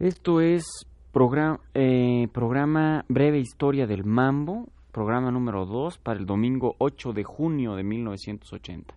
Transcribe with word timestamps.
Esto 0.00 0.40
es 0.40 0.64
programa, 1.12 1.60
eh, 1.74 2.26
programa 2.32 3.04
Breve 3.08 3.38
Historia 3.38 3.86
del 3.86 4.06
Mambo, 4.06 4.70
programa 4.92 5.30
número 5.30 5.66
2 5.66 5.98
para 5.98 6.18
el 6.18 6.24
domingo 6.24 6.74
8 6.78 7.12
de 7.12 7.22
junio 7.22 7.76
de 7.76 7.82
1980. 7.82 8.94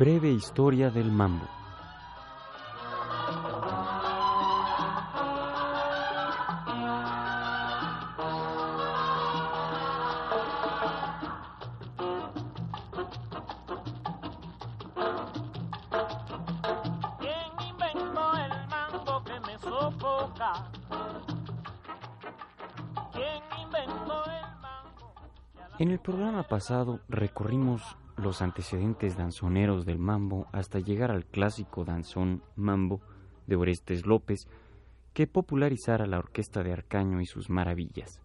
Breve 0.00 0.30
historia 0.30 0.88
del 0.90 1.12
mambo. 1.12 1.44
¿Quién 17.18 17.68
inventó 17.68 18.32
el 18.36 18.68
mambo 18.70 19.22
que 19.22 19.40
me 19.40 19.58
sofoca? 19.58 20.70
¿Quién 23.12 23.42
inventó 23.62 24.24
el 24.24 24.60
mambo? 24.62 25.12
En 25.78 25.90
el 25.90 25.98
programa 25.98 26.42
pasado 26.44 27.00
recorrimos 27.10 27.82
los 28.20 28.42
antecedentes 28.42 29.16
danzoneros 29.16 29.86
del 29.86 29.98
mambo 29.98 30.46
hasta 30.52 30.78
llegar 30.78 31.10
al 31.10 31.24
clásico 31.24 31.84
danzón 31.84 32.42
mambo 32.54 33.00
de 33.46 33.56
Orestes 33.56 34.06
López 34.06 34.46
que 35.12 35.26
popularizara 35.26 36.06
la 36.06 36.18
orquesta 36.18 36.62
de 36.62 36.72
Arcaño 36.72 37.20
y 37.20 37.26
sus 37.26 37.50
maravillas. 37.50 38.20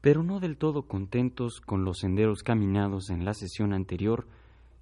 Pero 0.00 0.22
no 0.22 0.40
del 0.40 0.56
todo 0.56 0.82
contentos 0.82 1.60
con 1.60 1.84
los 1.84 1.98
senderos 1.98 2.42
caminados 2.42 3.10
en 3.10 3.24
la 3.24 3.34
sesión 3.34 3.72
anterior, 3.72 4.26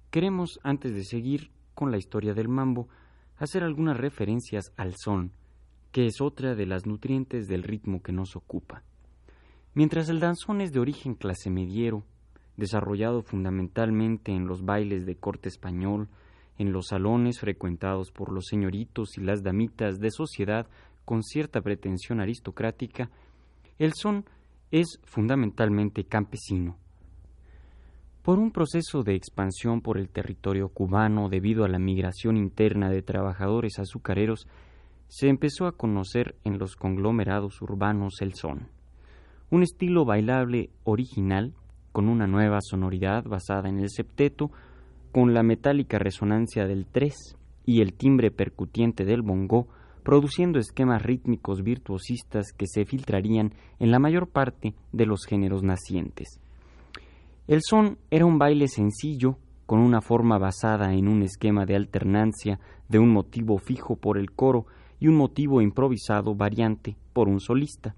queremos, 0.09 0.59
antes 0.63 0.93
de 0.95 1.03
seguir 1.03 1.51
con 1.75 1.91
la 1.91 1.97
historia 1.97 2.33
del 2.33 2.49
mambo, 2.49 2.89
hacer 3.37 3.63
algunas 3.63 3.97
referencias 3.97 4.73
al 4.75 4.95
son, 4.95 5.31
que 5.91 6.07
es 6.07 6.21
otra 6.21 6.55
de 6.55 6.65
las 6.65 6.85
nutrientes 6.85 7.47
del 7.47 7.63
ritmo 7.63 8.01
que 8.01 8.11
nos 8.11 8.35
ocupa. 8.35 8.83
Mientras 9.73 10.09
el 10.09 10.19
danzón 10.19 10.61
es 10.61 10.71
de 10.71 10.79
origen 10.79 11.15
clase 11.15 11.49
mediero, 11.49 12.03
desarrollado 12.57 13.21
fundamentalmente 13.21 14.31
en 14.31 14.47
los 14.47 14.63
bailes 14.63 15.05
de 15.05 15.15
corte 15.15 15.49
español, 15.49 16.07
en 16.57 16.71
los 16.71 16.87
salones 16.87 17.39
frecuentados 17.39 18.11
por 18.11 18.31
los 18.31 18.45
señoritos 18.45 19.17
y 19.17 19.21
las 19.21 19.43
damitas 19.43 19.99
de 19.99 20.11
sociedad 20.11 20.67
con 21.05 21.23
cierta 21.23 21.61
pretensión 21.61 22.21
aristocrática, 22.21 23.09
el 23.79 23.93
son 23.93 24.25
es 24.71 24.99
fundamentalmente 25.03 26.03
campesino. 26.05 26.77
Por 28.21 28.39
un 28.39 28.51
proceso 28.51 29.03
de 29.03 29.15
expansión 29.15 29.81
por 29.81 29.97
el 29.97 30.09
territorio 30.09 30.69
cubano 30.69 31.27
debido 31.27 31.65
a 31.65 31.67
la 31.67 31.79
migración 31.79 32.37
interna 32.37 32.89
de 32.89 33.01
trabajadores 33.01 33.79
azucareros, 33.79 34.47
se 35.07 35.27
empezó 35.27 35.67
a 35.67 35.73
conocer 35.73 36.35
en 36.45 36.57
los 36.57 36.75
conglomerados 36.75 37.61
urbanos 37.61 38.21
el 38.21 38.33
son, 38.33 38.69
un 39.49 39.61
estilo 39.61 40.05
bailable 40.05 40.69
original 40.85 41.53
con 41.93 42.09
una 42.09 42.27
nueva 42.27 42.59
sonoridad 42.59 43.23
basada 43.23 43.69
en 43.69 43.79
el 43.79 43.89
septeto, 43.89 44.51
con 45.13 45.33
la 45.33 45.43
metálica 45.43 45.99
resonancia 45.99 46.65
del 46.65 46.85
tres 46.87 47.37
y 47.65 47.81
el 47.81 47.93
timbre 47.93 48.31
percutiente 48.31 49.05
del 49.05 49.21
bongo, 49.21 49.67
produciendo 50.03 50.59
esquemas 50.59 51.01
rítmicos 51.03 51.63
virtuosistas 51.63 52.51
que 52.51 52.67
se 52.67 52.83
filtrarían 52.83 53.53
en 53.79 53.91
la 53.91 53.99
mayor 53.99 54.27
parte 54.27 54.73
de 54.91 55.05
los 55.05 55.25
géneros 55.25 55.63
nacientes. 55.63 56.41
El 57.47 57.61
son 57.61 57.97
era 58.09 58.25
un 58.25 58.37
baile 58.37 58.67
sencillo, 58.67 59.37
con 59.65 59.79
una 59.79 60.01
forma 60.01 60.37
basada 60.37 60.93
en 60.93 61.07
un 61.07 61.21
esquema 61.23 61.65
de 61.65 61.75
alternancia 61.75 62.59
de 62.89 62.99
un 62.99 63.11
motivo 63.11 63.57
fijo 63.59 63.95
por 63.95 64.17
el 64.17 64.31
coro 64.31 64.65
y 64.99 65.07
un 65.07 65.15
motivo 65.15 65.61
improvisado 65.61 66.35
variante 66.35 66.97
por 67.13 67.29
un 67.29 67.39
solista. 67.39 67.95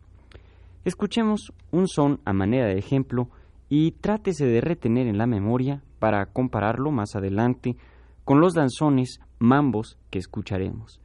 Escuchemos 0.83 1.53
un 1.71 1.87
son 1.87 2.19
a 2.25 2.33
manera 2.33 2.67
de 2.67 2.77
ejemplo 2.77 3.29
y 3.69 3.91
trátese 3.91 4.45
de 4.45 4.61
retener 4.61 5.07
en 5.07 5.17
la 5.17 5.27
memoria 5.27 5.83
para 5.99 6.25
compararlo 6.27 6.91
más 6.91 7.15
adelante 7.15 7.75
con 8.23 8.39
los 8.39 8.53
danzones 8.53 9.19
mambos 9.39 9.97
que 10.09 10.19
escucharemos. 10.19 11.01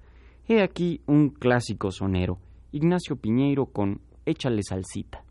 He 0.48 0.62
aquí 0.62 1.00
un 1.06 1.30
clásico 1.30 1.90
sonero, 1.90 2.38
Ignacio 2.72 3.16
Piñeiro 3.16 3.66
con 3.66 4.00
Échale 4.26 4.62
salsita. 4.62 5.24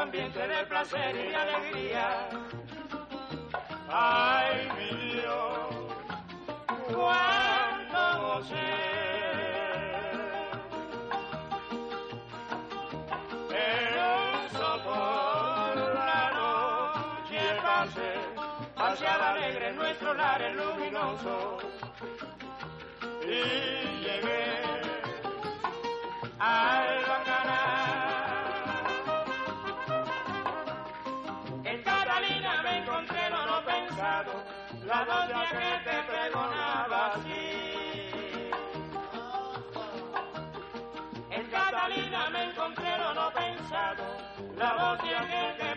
Ambiente 0.00 0.38
de 0.38 0.64
placer 0.64 1.14
y 1.14 1.34
alegría. 1.34 2.28
Ay, 3.88 4.68
mi 4.76 5.12
Dios, 5.12 5.74
cuánto 6.94 8.22
gocé. 8.22 8.70
Pasé, 17.62 18.12
paseaba 18.74 19.30
alegre 19.30 19.72
nuestro 19.72 20.12
lar 20.12 20.42
el 20.42 20.56
luminoso. 20.56 21.58
Y 23.24 24.02
llegué 24.02 24.79
la 34.90 35.04
doña 35.04 35.42
que 35.50 35.70
te 35.88 35.96
pregonaba 36.10 37.12
así. 37.14 38.50
En 41.30 41.46
Catalina 41.46 42.30
me 42.30 42.44
encontré 42.44 42.98
lo 42.98 43.14
no 43.14 43.30
pensado, 43.32 44.04
la 44.56 44.70
aquel 44.96 45.56
que 45.58 45.58
pregonaba 45.58 45.69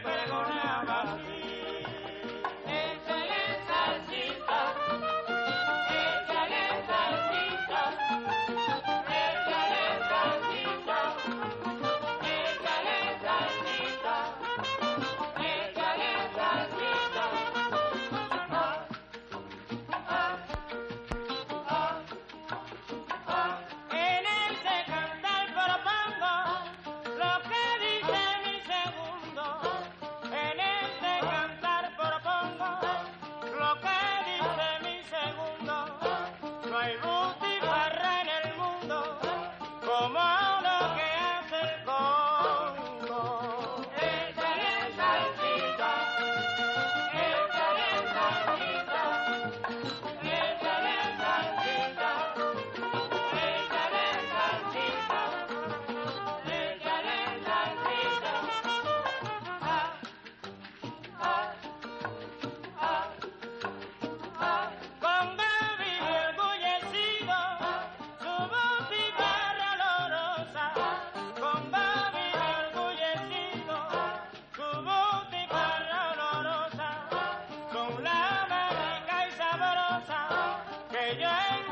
yeah. 81.19 81.62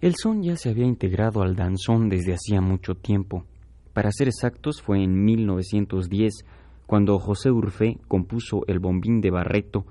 El 0.00 0.14
son 0.14 0.44
ya 0.44 0.54
se 0.54 0.70
había 0.70 0.86
integrado 0.86 1.42
al 1.42 1.56
danzón 1.56 2.08
desde 2.08 2.32
hacía 2.32 2.60
mucho 2.60 2.94
tiempo. 2.94 3.44
Para 3.92 4.12
ser 4.12 4.28
exactos, 4.28 4.80
fue 4.80 5.02
en 5.02 5.24
1910 5.24 6.44
cuando 6.86 7.18
José 7.18 7.50
Urfé 7.50 7.98
compuso 8.06 8.62
el 8.68 8.78
bombín 8.78 9.20
de 9.20 9.32
Barreto, 9.32 9.86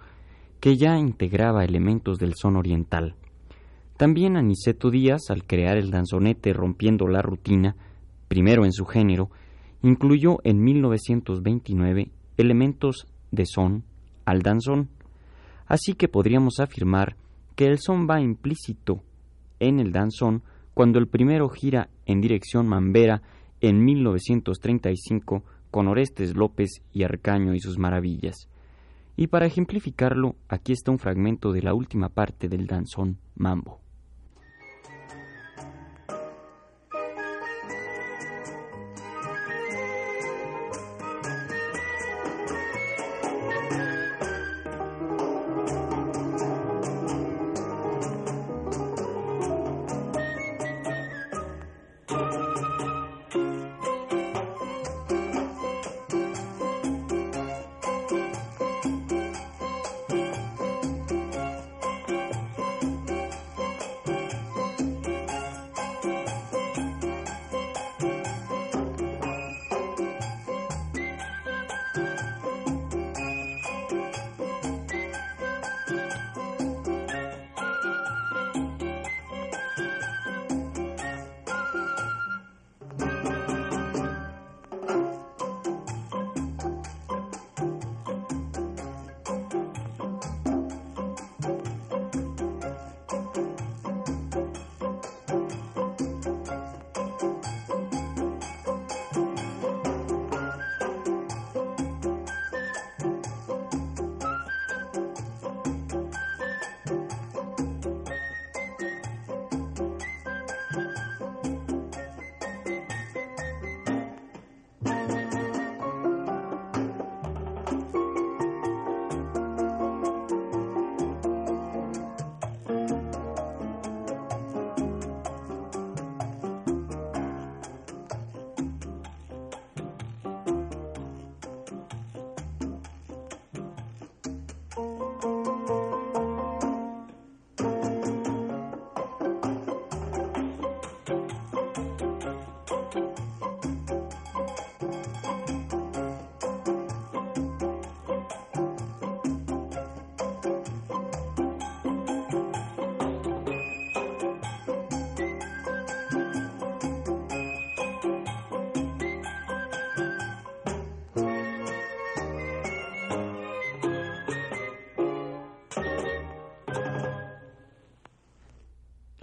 que 0.62 0.78
ya 0.78 0.98
integraba 0.98 1.66
elementos 1.66 2.20
del 2.20 2.36
son 2.36 2.56
oriental. 2.56 3.16
También 3.98 4.38
Aniceto 4.38 4.92
Díaz, 4.92 5.24
al 5.30 5.44
crear 5.44 5.78
el 5.78 5.92
danzonete 5.92 6.54
rompiendo 6.54 7.10
la 7.10 7.22
rutina, 7.22 7.76
primero 8.30 8.64
en 8.64 8.72
su 8.72 8.86
género, 8.86 9.30
incluyó 9.84 10.38
en 10.46 10.64
1929 10.64 12.12
elementos 12.38 13.08
de 13.32 13.46
son 13.46 13.84
al 14.24 14.42
danzón. 14.42 14.88
Así 15.66 15.96
que 15.96 16.08
podríamos 16.08 16.62
afirmar 16.62 17.18
que 17.58 17.66
el 17.66 17.80
son 17.80 18.08
va 18.10 18.22
implícito 18.22 19.04
en 19.60 19.80
el 19.80 19.92
danzón 19.92 20.44
cuando 20.74 21.00
el 21.00 21.08
primero 21.08 21.50
gira 21.50 21.90
en 22.06 22.22
dirección 22.22 22.68
Mambera 22.68 23.22
en 23.62 23.84
1935 23.84 25.44
con 25.72 25.88
Orestes 25.88 26.36
López 26.36 26.82
y 26.94 27.04
Arcaño 27.04 27.54
y 27.54 27.60
sus 27.60 27.78
maravillas. 27.78 28.48
Y 29.16 29.28
para 29.28 29.48
ejemplificarlo, 29.48 30.36
aquí 30.48 30.74
está 30.74 30.92
un 30.92 31.00
fragmento 31.00 31.52
de 31.52 31.64
la 31.64 31.74
última 31.74 32.10
parte 32.10 32.48
del 32.48 32.68
danzón 32.68 33.18
Mambo. 33.36 33.87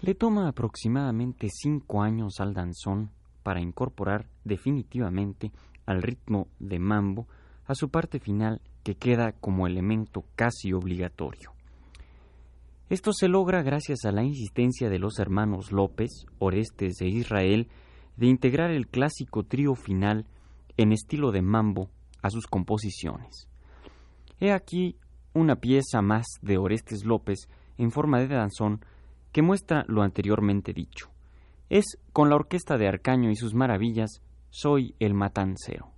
Le 0.05 0.15
toma 0.15 0.49
aproximadamente 0.49 1.49
cinco 1.51 2.03
años 2.03 2.39
al 2.39 2.53
danzón 2.53 3.11
para 3.43 3.63
incorporar 3.63 4.27
definitivamente 4.45 5.51
al 5.87 6.03
ritmo 6.03 6.49
de 6.59 6.79
mambo 6.79 7.27
a 7.65 7.75
su 7.75 7.89
parte 7.89 8.21
final 8.21 8.61
que 8.83 8.97
queda 8.97 9.33
como 9.33 9.67
elemento 9.67 10.27
casi 10.37 10.75
obligatorio. 10.75 11.53
Esto 12.91 13.15
se 13.15 13.29
logra 13.29 13.63
gracias 13.63 14.05
a 14.05 14.13
la 14.13 14.23
insistencia 14.23 14.91
de 14.91 14.99
los 14.99 15.19
hermanos 15.19 15.73
López, 15.73 16.27
Orestes 16.39 17.01
e 17.01 17.07
Israel 17.07 17.69
de 18.19 18.27
integrar 18.27 18.73
el 18.73 18.89
clásico 18.89 19.45
trío 19.45 19.75
final 19.75 20.27
en 20.77 20.93
estilo 20.93 21.33
de 21.33 21.41
mambo 21.41 21.89
a 22.21 22.29
sus 22.29 22.47
composiciones. 22.47 23.49
He 24.39 24.53
aquí 24.53 24.99
una 25.33 25.57
pieza 25.57 26.03
más 26.03 26.27
de 26.43 26.59
Orestes 26.59 27.07
López 27.07 27.49
en 27.79 27.91
forma 27.91 28.21
de 28.21 28.29
danzón 28.29 28.85
que 29.35 29.43
muestra 29.43 29.85
lo 29.89 30.03
anteriormente 30.03 30.73
dicho. 30.73 31.11
Es 31.69 31.99
con 32.13 32.31
la 32.31 32.37
orquesta 32.37 32.79
de 32.79 32.87
Arcaño 32.87 33.31
y 33.31 33.37
sus 33.37 33.53
maravillas, 33.53 34.23
Soy 34.49 34.95
el 35.01 35.13
Matancero. 35.13 35.94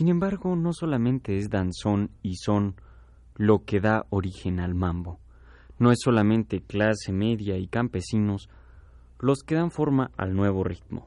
Sin 0.00 0.08
embargo, 0.08 0.56
no 0.56 0.72
solamente 0.72 1.36
es 1.36 1.50
danzón 1.50 2.10
y 2.22 2.36
son 2.36 2.74
lo 3.36 3.66
que 3.66 3.80
da 3.80 4.06
origen 4.08 4.58
al 4.58 4.74
mambo. 4.74 5.20
No 5.78 5.92
es 5.92 5.98
solamente 6.02 6.62
clase 6.62 7.12
media 7.12 7.58
y 7.58 7.66
campesinos 7.66 8.48
los 9.18 9.40
que 9.42 9.56
dan 9.56 9.70
forma 9.70 10.10
al 10.16 10.34
nuevo 10.34 10.64
ritmo. 10.64 11.06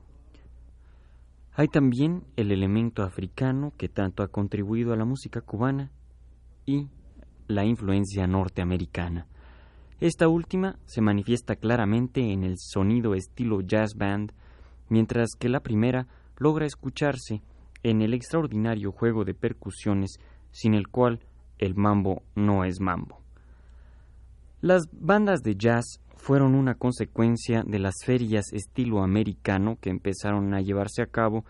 Hay 1.54 1.70
también 1.70 2.24
el 2.36 2.52
elemento 2.52 3.02
africano 3.02 3.74
que 3.80 3.90
tanto 3.90 4.22
ha 4.22 4.28
contribuido 4.28 4.94
a 4.94 4.96
la 4.96 5.06
música 5.06 5.42
cubana 5.42 5.90
y 6.68 6.88
la 7.48 7.66
influencia 7.66 8.28
norteamericana. 8.28 9.26
Esta 10.02 10.28
última 10.28 10.78
se 10.86 11.02
manifiesta 11.02 11.56
claramente 11.56 12.32
en 12.32 12.44
el 12.44 12.60
sonido 12.60 13.16
estilo 13.16 13.62
jazz 13.62 13.96
band, 13.96 14.34
mientras 14.88 15.30
que 15.40 15.50
la 15.50 15.62
primera 15.62 16.06
logra 16.38 16.68
escucharse 16.68 17.42
en 17.84 18.02
el 18.02 18.14
extraordinario 18.14 18.92
juego 18.92 19.26
de 19.26 19.34
percusiones 19.34 20.20
sin 20.52 20.74
el 20.74 20.88
cual 20.88 21.20
el 21.60 21.76
mambo 21.76 22.24
no 22.36 22.66
es 22.66 22.80
mambo. 22.80 23.22
Las 24.62 24.88
bandas 24.92 25.42
de 25.42 25.56
jazz 25.56 26.00
fueron 26.16 26.56
una 26.56 26.76
consecuencia 26.76 27.64
de 27.64 27.80
las 27.80 27.96
ferias 28.06 28.54
estilo 28.54 29.04
americano 29.04 29.78
que 29.82 29.90
empezaron 29.90 30.54
a 30.54 30.62
llevarse 30.62 31.02
a 31.02 31.08
cabo 31.08 31.44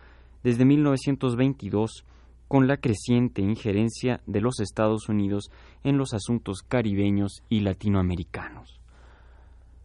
desde 0.43 0.65
1922 0.65 2.05
con 2.47 2.67
la 2.67 2.77
creciente 2.77 3.41
injerencia 3.41 4.21
de 4.25 4.41
los 4.41 4.59
Estados 4.59 5.09
Unidos 5.09 5.51
en 5.83 5.97
los 5.97 6.13
asuntos 6.13 6.61
caribeños 6.61 7.43
y 7.49 7.61
latinoamericanos. 7.61 8.79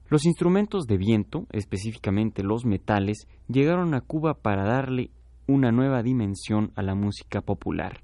Los 0.08 0.24
instrumentos 0.24 0.86
de 0.86 0.96
viento, 0.96 1.46
específicamente 1.52 2.42
los 2.42 2.64
metales, 2.64 3.26
llegaron 3.46 3.92
a 3.94 4.00
Cuba 4.00 4.34
para 4.34 4.64
darle 4.64 5.10
una 5.48 5.72
nueva 5.72 6.02
dimensión 6.02 6.72
a 6.76 6.82
la 6.82 6.94
música 6.94 7.40
popular. 7.40 8.02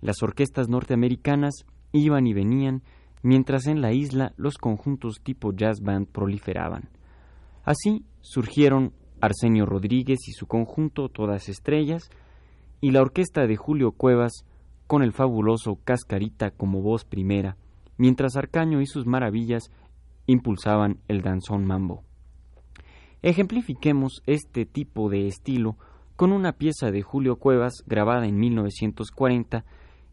Las 0.00 0.22
orquestas 0.22 0.68
norteamericanas 0.68 1.64
iban 1.92 2.26
y 2.26 2.34
venían, 2.34 2.82
mientras 3.22 3.66
en 3.66 3.80
la 3.80 3.92
isla 3.92 4.32
los 4.36 4.58
conjuntos 4.58 5.20
tipo 5.22 5.52
jazz 5.52 5.80
band 5.80 6.08
proliferaban. 6.08 6.90
Así 7.64 8.04
surgieron 8.20 8.92
Arsenio 9.20 9.66
Rodríguez 9.66 10.18
y 10.26 10.32
su 10.32 10.46
conjunto 10.46 11.08
Todas 11.08 11.48
Estrellas, 11.48 12.10
y 12.80 12.90
la 12.90 13.02
orquesta 13.02 13.46
de 13.46 13.56
Julio 13.56 13.92
Cuevas 13.92 14.44
con 14.86 15.02
el 15.02 15.12
fabuloso 15.12 15.78
Cascarita 15.84 16.50
como 16.50 16.82
voz 16.82 17.04
primera, 17.04 17.56
mientras 17.96 18.36
Arcaño 18.36 18.80
y 18.80 18.86
sus 18.86 19.06
maravillas 19.06 19.70
impulsaban 20.26 20.98
el 21.08 21.22
danzón 21.22 21.64
mambo. 21.64 22.02
Ejemplifiquemos 23.22 24.22
este 24.26 24.64
tipo 24.66 25.08
de 25.08 25.26
estilo 25.26 25.76
con 26.18 26.32
una 26.32 26.50
pieza 26.50 26.90
de 26.90 27.00
Julio 27.00 27.36
Cuevas 27.36 27.84
grabada 27.86 28.26
en 28.26 28.40
1940 28.40 29.64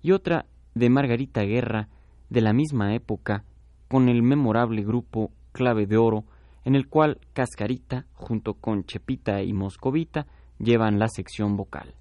y 0.04 0.12
otra 0.12 0.46
de 0.76 0.92
Margarita 0.92 1.42
Guerra 1.42 1.90
de 2.30 2.42
la 2.42 2.54
misma 2.54 2.94
época 2.94 3.44
con 3.88 4.08
el 4.08 4.22
memorable 4.22 4.84
grupo 4.84 5.32
Clave 5.52 5.88
de 5.88 5.98
Oro 5.98 6.24
en 6.64 6.76
el 6.76 6.90
cual 6.90 7.20
Cascarita 7.34 8.06
junto 8.14 8.54
con 8.54 8.84
Chepita 8.84 9.42
y 9.42 9.52
Moscovita 9.54 10.28
llevan 10.60 11.00
la 11.00 11.08
sección 11.08 11.58
vocal. 11.58 11.96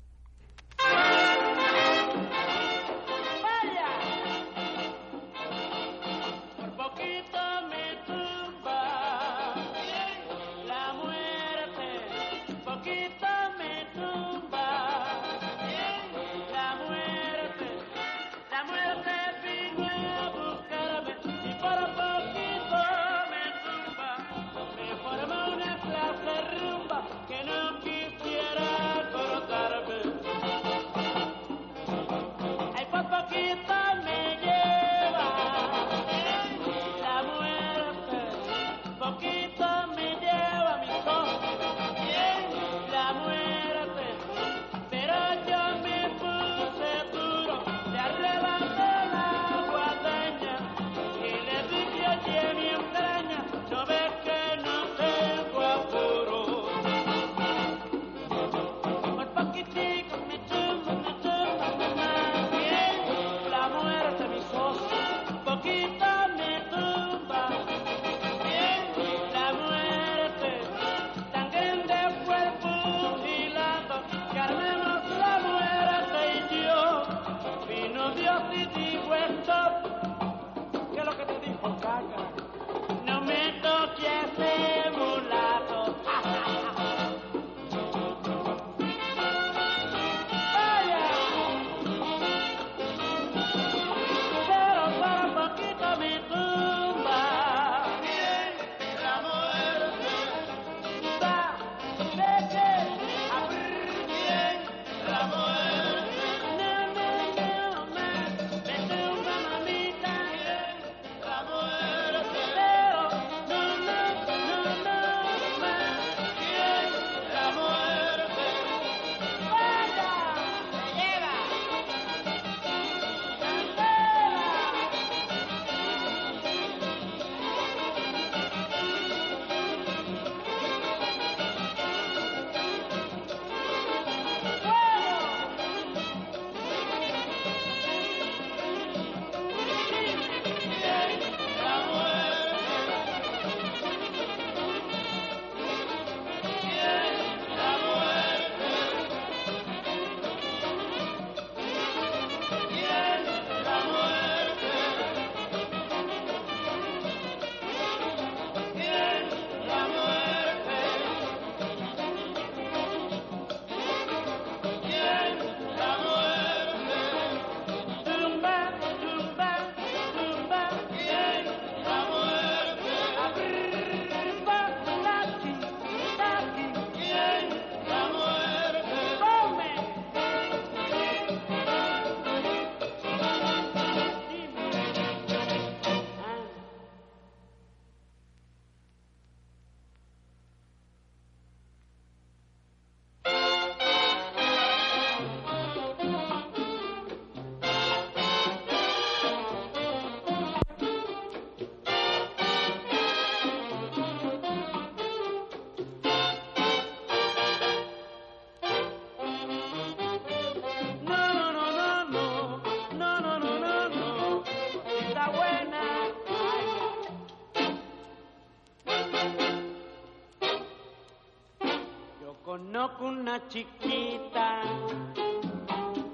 Una 223.00 223.40
chiquita 223.48 224.62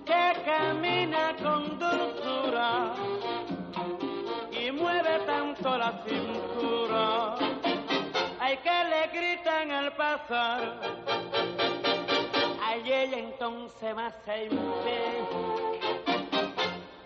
que 0.04 0.42
camina 0.44 1.34
con 1.42 1.78
dulzura 1.78 2.94
y 4.50 4.70
mueve 4.72 5.18
tanto 5.26 5.78
la 5.78 5.92
cintura. 6.06 7.36
Hay 8.40 8.56
que 8.58 8.84
le 8.90 9.06
gritan 9.12 9.70
al 9.70 9.92
pasar. 9.94 10.80
Ay, 12.62 12.82
ella 12.92 13.18
entonces 13.18 13.94
más 13.94 14.14
se 14.24 14.48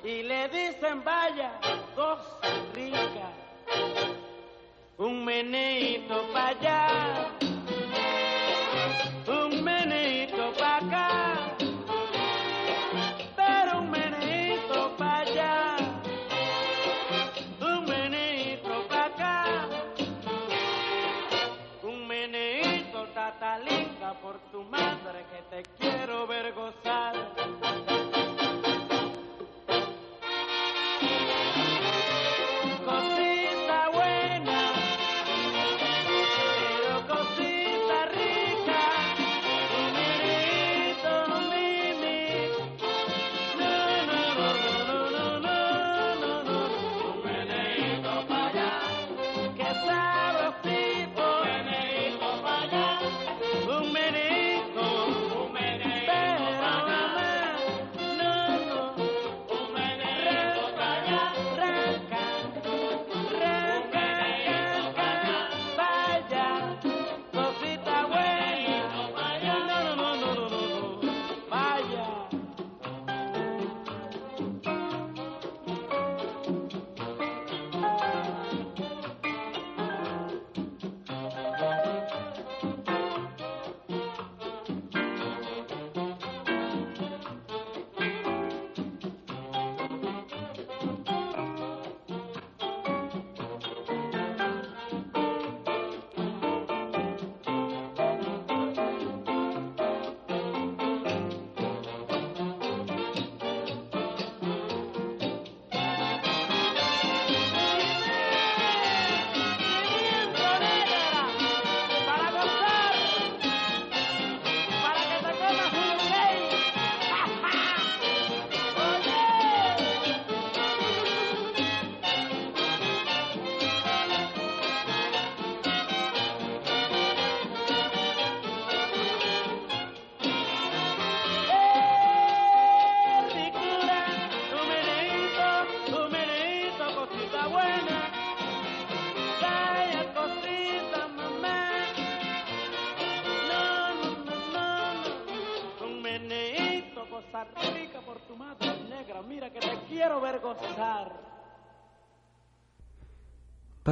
y 0.05 0.23
le 0.23 0.49
dicen 0.51 1.03
vaya, 1.03 1.51
cosa 1.97 2.39
rica, 2.75 3.31
un 4.99 5.25
meneito 5.25 6.23
para 6.33 6.49
allá, 6.49 7.34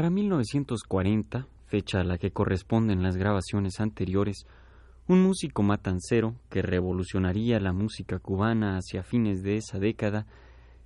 Para 0.02 0.10
1940, 0.10 1.46
fecha 1.66 2.00
a 2.00 2.02
la 2.02 2.18
que 2.18 2.32
corresponden 2.32 3.04
las 3.04 3.16
grabaciones 3.16 3.78
anteriores, 3.78 4.48
un 5.06 5.22
músico 5.22 5.62
matancero 5.62 6.34
que 6.50 6.60
revolucionaría 6.60 7.60
la 7.60 7.72
música 7.72 8.18
cubana 8.18 8.78
hacia 8.78 9.04
fines 9.04 9.44
de 9.44 9.58
esa 9.58 9.78
década 9.78 10.26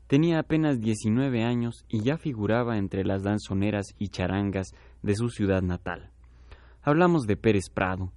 tenía 0.07 0.39
apenas 0.39 0.81
19 0.81 1.45
años 1.45 1.87
y 1.89 2.03
ya 2.03 2.19
figuraba 2.19 2.77
entre 2.77 3.07
las 3.07 3.23
danzoneras 3.23 3.87
y 3.99 4.09
charangas 4.09 4.75
de 5.03 5.15
su 5.15 5.31
ciudad 5.31 5.63
natal. 5.63 6.11
Hablamos 6.83 7.23
de 7.23 7.39
Pérez 7.39 7.71
Prado, 7.73 8.13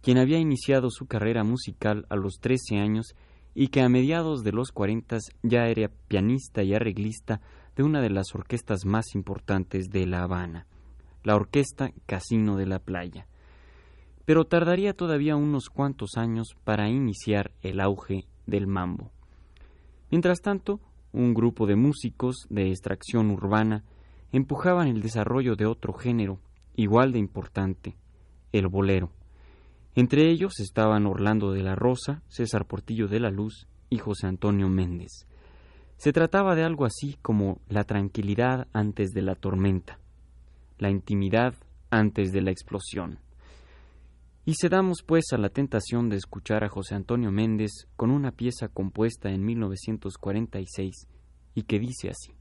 quien 0.00 0.16
había 0.16 0.38
iniciado 0.38 0.90
su 0.90 1.06
carrera 1.06 1.42
musical 1.42 2.06
a 2.08 2.14
los 2.14 2.34
13 2.40 2.76
años 2.78 3.16
y 3.52 3.66
que 3.66 3.80
a 3.80 3.88
mediados 3.88 4.44
de 4.44 4.52
los 4.52 4.70
40 4.70 5.18
ya 5.42 5.66
era 5.66 5.90
pianista 6.06 6.62
y 6.62 6.72
arreglista 6.72 7.40
de 7.76 7.82
una 7.82 8.00
de 8.00 8.10
las 8.10 8.34
orquestas 8.34 8.86
más 8.86 9.14
importantes 9.14 9.90
de 9.90 10.06
La 10.06 10.22
Habana, 10.22 10.66
la 11.22 11.36
Orquesta 11.36 11.92
Casino 12.06 12.56
de 12.56 12.66
la 12.66 12.78
Playa. 12.78 13.26
Pero 14.24 14.46
tardaría 14.46 14.94
todavía 14.94 15.36
unos 15.36 15.68
cuantos 15.68 16.16
años 16.16 16.56
para 16.64 16.88
iniciar 16.88 17.52
el 17.62 17.80
auge 17.80 18.26
del 18.46 18.66
mambo. 18.66 19.12
Mientras 20.10 20.40
tanto, 20.40 20.80
un 21.12 21.34
grupo 21.34 21.66
de 21.66 21.76
músicos 21.76 22.46
de 22.48 22.70
extracción 22.70 23.30
urbana 23.30 23.84
empujaban 24.32 24.88
el 24.88 25.02
desarrollo 25.02 25.54
de 25.54 25.66
otro 25.66 25.92
género, 25.92 26.40
igual 26.74 27.12
de 27.12 27.18
importante, 27.18 27.96
el 28.52 28.68
bolero. 28.68 29.12
Entre 29.94 30.30
ellos 30.30 30.60
estaban 30.60 31.06
Orlando 31.06 31.52
de 31.52 31.62
la 31.62 31.74
Rosa, 31.74 32.22
César 32.28 32.66
Portillo 32.66 33.08
de 33.08 33.20
la 33.20 33.30
Luz 33.30 33.66
y 33.88 33.98
José 33.98 34.26
Antonio 34.26 34.68
Méndez. 34.68 35.26
Se 35.96 36.12
trataba 36.12 36.54
de 36.54 36.62
algo 36.62 36.84
así 36.84 37.16
como 37.22 37.60
la 37.68 37.84
tranquilidad 37.84 38.68
antes 38.72 39.12
de 39.12 39.22
la 39.22 39.34
tormenta, 39.34 39.98
la 40.78 40.90
intimidad 40.90 41.54
antes 41.90 42.32
de 42.32 42.42
la 42.42 42.50
explosión. 42.50 43.18
Y 44.44 44.54
cedamos 44.60 45.02
pues 45.04 45.32
a 45.32 45.38
la 45.38 45.48
tentación 45.48 46.08
de 46.08 46.16
escuchar 46.16 46.62
a 46.62 46.68
José 46.68 46.94
Antonio 46.94 47.32
Méndez 47.32 47.88
con 47.96 48.10
una 48.10 48.30
pieza 48.30 48.68
compuesta 48.68 49.30
en 49.30 49.44
1946 49.44 51.08
y 51.54 51.62
que 51.62 51.80
dice 51.80 52.10
así. 52.10 52.35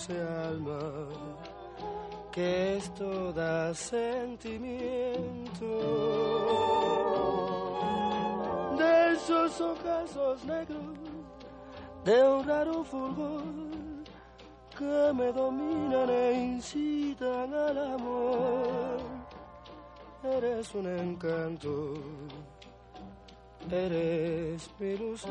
Dulce 0.00 0.20
alma, 0.20 1.08
que 2.32 2.76
es 2.76 2.94
toda 2.94 3.74
sentimiento. 3.74 5.66
De 8.78 9.12
esos 9.12 9.60
ojazos 9.60 10.44
negros, 10.44 10.98
de 12.04 12.24
un 12.24 12.46
raro 12.46 12.84
fulgor 12.84 13.42
que 14.78 15.12
me 15.14 15.32
dominan 15.32 16.08
e 16.08 16.32
incitan 16.32 17.52
al 17.52 17.94
amor. 17.94 19.00
eres 20.22 20.74
un 20.74 20.86
encanto, 20.86 21.94
eres 23.70 24.70
mi. 24.78 25.26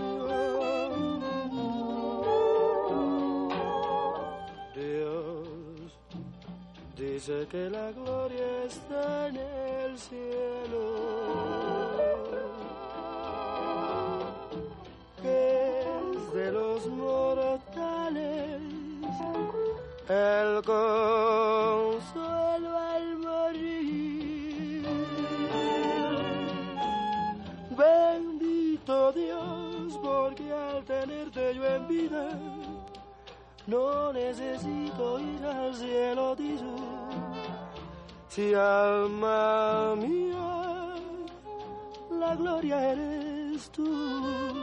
Dice 7.19 7.45
que 7.51 7.69
la 7.69 7.91
gloria 7.91 8.63
está 8.65 9.27
en 9.27 9.35
el 9.35 9.99
cielo, 9.99 10.95
que 15.21 15.81
es 15.81 16.33
de 16.33 16.51
los 16.53 16.87
mortales 16.87 18.61
el 20.07 20.63
consuelo 20.63 22.77
al 22.77 23.17
morir. 23.17 24.87
Bendito 27.71 29.11
Dios, 29.11 29.99
porque 30.01 30.53
al 30.53 30.85
tenerte 30.85 31.53
yo 31.53 31.65
en 31.65 31.85
vida, 31.89 32.29
no 33.67 34.13
necesito 34.13 35.19
ir 35.19 35.45
al 35.45 35.75
cielo, 35.75 36.33
dice. 36.37 37.08
Si 38.29 38.53
alma 38.53 39.95
mía, 39.95 40.95
la 42.11 42.35
gloria 42.35 42.91
eres 42.91 43.71
tú. 43.71 44.58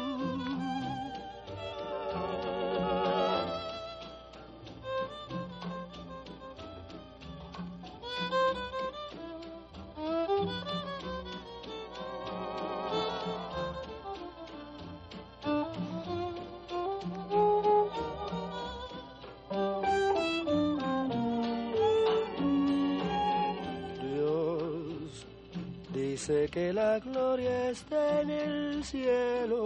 Sé 26.26 26.48
que 26.48 26.72
la 26.72 26.98
gloria 26.98 27.70
está 27.70 28.20
en 28.22 28.30
el 28.30 28.82
cielo, 28.82 29.60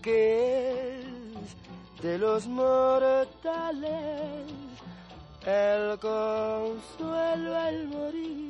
que 0.00 1.00
es 1.00 2.02
de 2.02 2.16
los 2.16 2.46
mortales 2.46 3.90
el 5.44 5.98
consuelo 5.98 7.58
al 7.58 7.88
morir. 7.88 8.46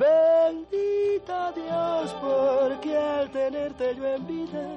Bendito 0.00 1.52
Dios, 1.54 2.12
porque 2.20 2.96
al 2.96 3.30
tenerte 3.30 3.94
yo 3.94 4.04
en 4.04 4.26
vida, 4.26 4.76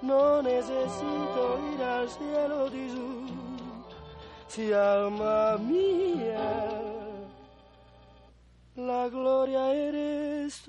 no 0.00 0.40
necesito 0.40 1.58
ir 1.74 1.82
al 1.82 2.08
cielo, 2.08 2.70
Jesús 2.70 3.13
mía, 4.56 6.38
la 8.76 9.08
gloria 9.08 9.74
eres. 9.74 10.64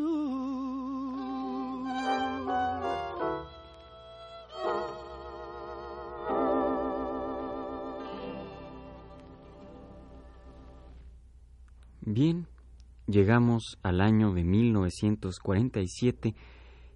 Bien, 12.02 12.48
llegamos 13.08 13.78
al 13.84 14.02
año 14.02 14.34
de 14.34 14.44
1947 14.44 16.36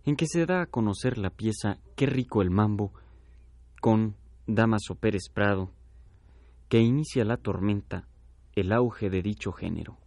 en 0.06 0.16
que 0.16 0.26
se 0.28 0.46
da 0.46 0.62
a 0.62 0.66
conocer 0.66 1.18
la 1.18 1.30
pieza 1.30 1.78
Qué 1.96 2.06
rico 2.06 2.42
el 2.42 2.50
mambo 2.50 2.94
con 3.82 4.16
Damaso 4.48 4.96
Pérez 4.96 5.30
Prado 5.32 5.72
que 6.70 6.80
inicia 6.80 7.26
la 7.26 7.38
tormenta, 7.38 8.08
el 8.56 8.72
auge 8.72 9.10
de 9.10 9.24
dicho 9.24 9.52
género. 9.52 9.98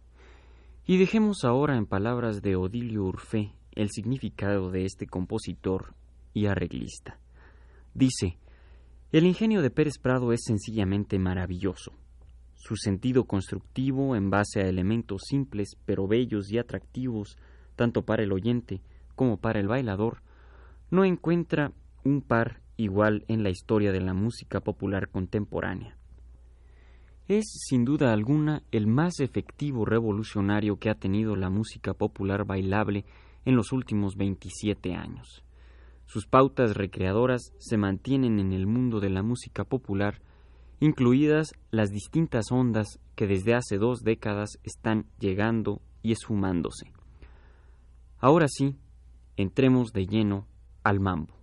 Y 0.87 0.97
dejemos 0.97 1.43
ahora 1.43 1.77
en 1.77 1.85
palabras 1.85 2.41
de 2.41 2.55
Odilio 2.55 3.03
Urfé 3.03 3.51
el 3.73 3.89
significado 3.89 4.71
de 4.71 4.85
este 4.85 5.05
compositor 5.05 5.93
y 6.33 6.45
arreglista. 6.45 7.19
Dice, 7.93 8.37
el 9.11 9.25
ingenio 9.25 9.61
de 9.61 9.71
Pérez 9.71 9.97
Prado 9.97 10.31
es 10.31 10.41
sencillamente 10.45 11.19
maravilloso. 11.19 11.91
Su 12.55 12.77
sentido 12.77 13.25
constructivo, 13.25 14.15
en 14.15 14.29
base 14.29 14.61
a 14.61 14.69
elementos 14.69 15.23
simples 15.25 15.75
pero 15.85 16.07
bellos 16.07 16.49
y 16.49 16.59
atractivos, 16.59 17.37
tanto 17.75 18.03
para 18.03 18.23
el 18.23 18.31
oyente 18.31 18.81
como 19.15 19.35
para 19.35 19.59
el 19.59 19.67
bailador, 19.67 20.21
no 20.91 21.03
encuentra 21.03 21.73
un 22.05 22.21
par 22.21 22.61
igual 22.77 23.25
en 23.27 23.43
la 23.43 23.49
historia 23.49 23.91
de 23.91 24.01
la 24.01 24.13
música 24.13 24.61
popular 24.61 25.09
contemporánea 25.09 25.97
es 27.27 27.45
sin 27.69 27.85
duda 27.85 28.11
alguna 28.11 28.63
el 28.71 28.87
más 28.87 29.19
efectivo 29.19 29.85
revolucionario 29.85 30.77
que 30.77 30.89
ha 30.89 30.95
tenido 30.95 31.35
la 31.35 31.49
música 31.49 31.93
popular 31.93 32.45
bailable 32.45 33.05
en 33.45 33.55
los 33.55 33.71
últimos 33.71 34.15
27 34.15 34.93
años. 34.93 35.43
Sus 36.05 36.27
pautas 36.27 36.75
recreadoras 36.75 37.53
se 37.59 37.77
mantienen 37.77 38.39
en 38.39 38.51
el 38.51 38.67
mundo 38.67 38.99
de 38.99 39.09
la 39.09 39.23
música 39.23 39.63
popular, 39.63 40.21
incluidas 40.79 41.53
las 41.71 41.89
distintas 41.89 42.51
ondas 42.51 42.99
que 43.15 43.25
desde 43.25 43.55
hace 43.55 43.77
dos 43.77 44.03
décadas 44.03 44.59
están 44.63 45.05
llegando 45.19 45.81
y 46.01 46.11
esfumándose. 46.11 46.91
Ahora 48.19 48.47
sí, 48.49 48.75
entremos 49.37 49.91
de 49.93 50.05
lleno 50.05 50.47
al 50.83 50.99
mambo. 50.99 51.42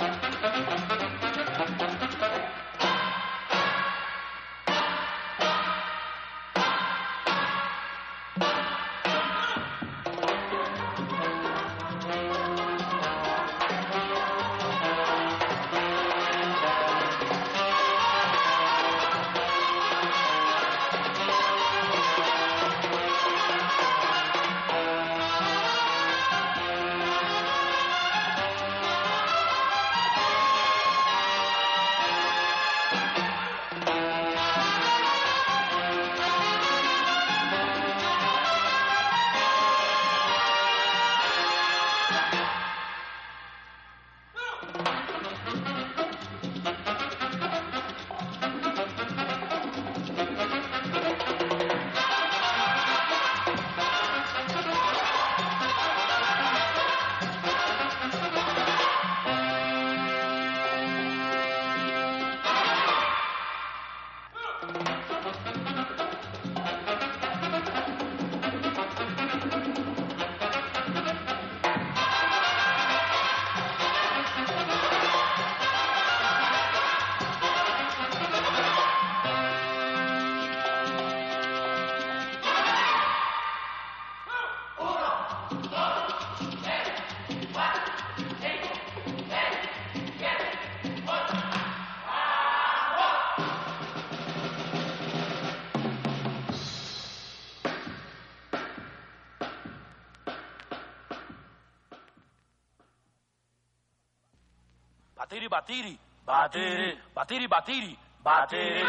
Batiri, 105.51 105.99
batiri. 106.25 106.97
Batiri. 107.13 107.47
Batiri, 107.47 107.47
batiri. 107.47 107.97
Batiri. 108.23 108.87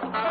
Thank 0.00 0.14
you. 0.14 0.25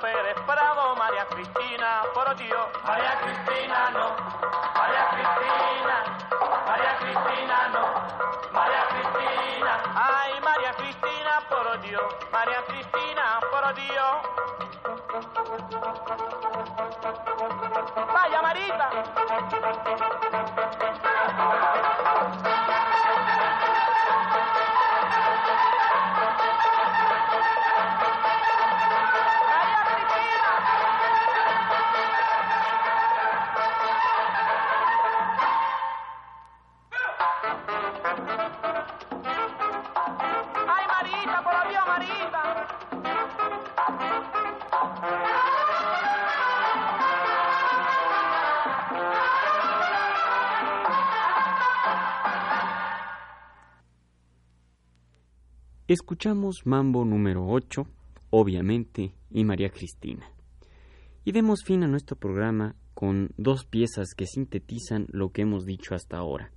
Pérez 0.00 0.36
Prado, 0.46 0.96
María 0.96 1.26
Cristina, 1.26 2.02
por 2.14 2.34
Dios. 2.36 2.68
María 2.84 3.20
Cristina, 3.20 3.90
no. 3.90 4.16
María 4.74 5.08
Cristina. 5.10 5.96
María 6.66 6.96
Cristina, 7.00 7.68
no. 7.68 7.84
María 8.50 8.88
Cristina. 8.88 9.82
Ay, 9.94 10.40
María 10.40 10.72
Cristina, 10.72 11.42
por 11.50 11.80
Dios. 11.82 12.02
María 12.32 12.64
Cristina, 12.66 13.40
por 13.50 13.74
Dios. 13.74 14.16
Vaya, 18.14 18.42
Marita. 18.42 18.90
Escuchamos 55.90 56.66
Mambo 56.66 57.04
número 57.04 57.48
8, 57.48 57.84
obviamente, 58.30 59.12
y 59.28 59.42
María 59.42 59.70
Cristina. 59.70 60.24
Y 61.24 61.32
demos 61.32 61.64
fin 61.64 61.82
a 61.82 61.88
nuestro 61.88 62.14
programa 62.14 62.76
con 62.94 63.32
dos 63.36 63.64
piezas 63.64 64.14
que 64.16 64.24
sintetizan 64.24 65.08
lo 65.10 65.32
que 65.32 65.42
hemos 65.42 65.64
dicho 65.64 65.96
hasta 65.96 66.18
ahora. 66.18 66.52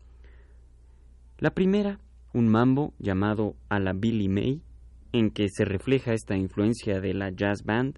La 1.39 1.50
primera, 1.50 2.00
un 2.32 2.48
mambo 2.48 2.93
llamado 3.00 3.56
A 3.69 3.80
la 3.80 3.93
Billy 3.93 4.30
May, 4.30 4.62
en 5.13 5.32
que 5.32 5.48
se 5.50 5.65
refleja 5.65 6.13
esta 6.13 6.38
influencia 6.38 7.02
de 7.02 7.15
la 7.15 7.32
jazz 7.32 7.63
band, 7.63 7.98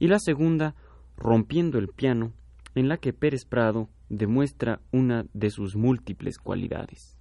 y 0.00 0.08
la 0.08 0.18
segunda, 0.18 0.74
Rompiendo 1.16 1.78
el 1.78 1.90
piano, 1.90 2.32
en 2.74 2.88
la 2.88 2.96
que 2.96 3.12
Pérez 3.12 3.44
Prado 3.44 3.88
demuestra 4.08 4.80
una 4.90 5.26
de 5.32 5.50
sus 5.50 5.76
múltiples 5.76 6.38
cualidades. 6.38 7.16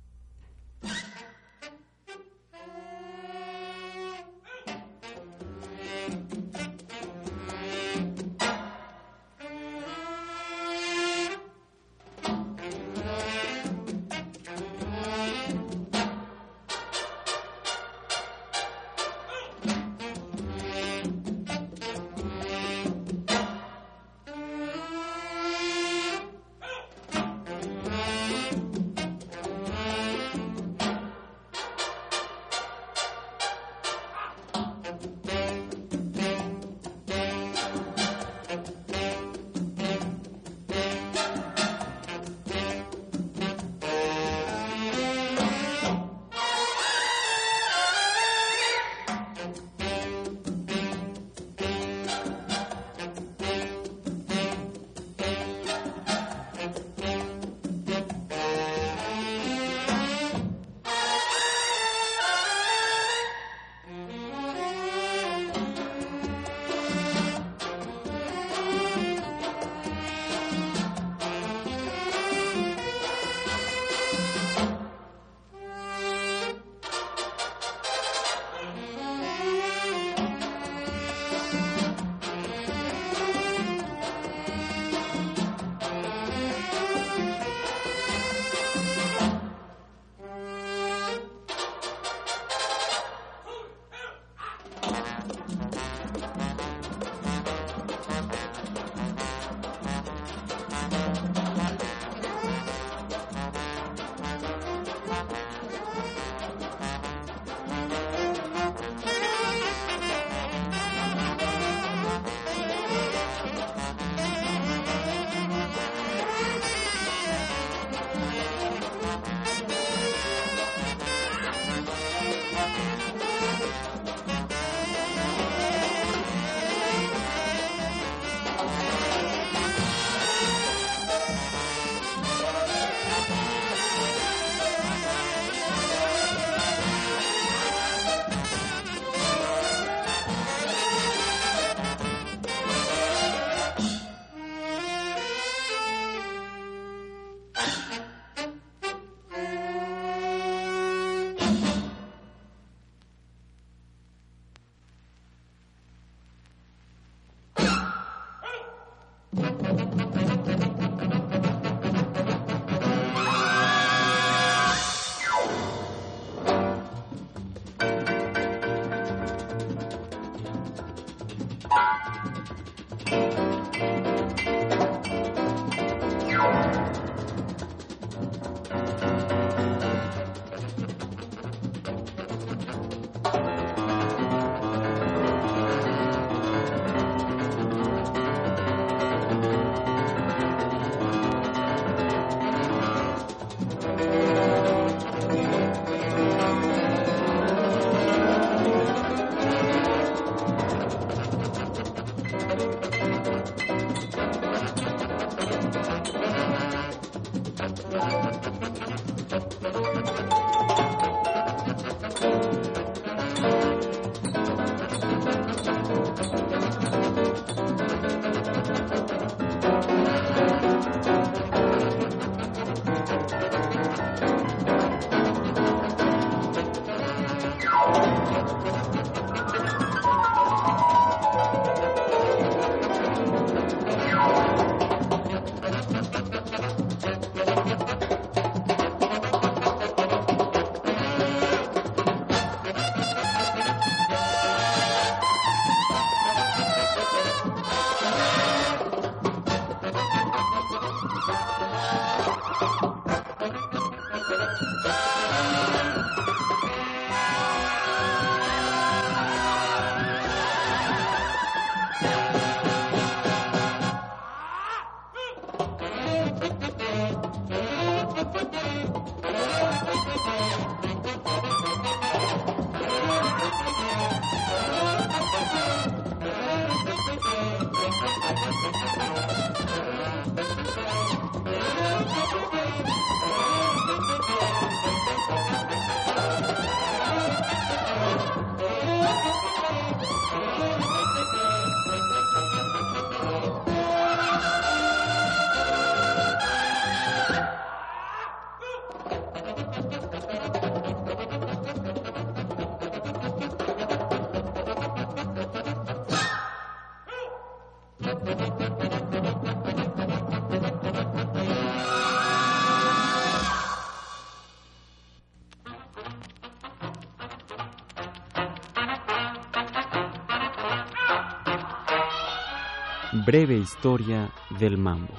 Breve 323.26 323.55
historia 323.55 324.30
del 324.59 324.78
mambo. 324.78 325.15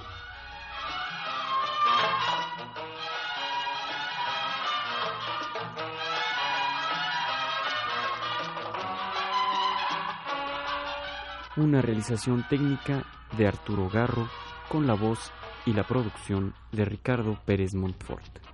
Una 11.56 11.82
realización 11.82 12.46
técnica 12.48 13.02
de 13.36 13.48
Arturo 13.48 13.90
Garro 13.90 14.28
con 14.68 14.86
la 14.86 14.94
voz 14.94 15.32
y 15.64 15.72
la 15.72 15.82
producción 15.82 16.54
de 16.70 16.84
Ricardo 16.84 17.36
Pérez 17.44 17.74
Montfort. 17.74 18.45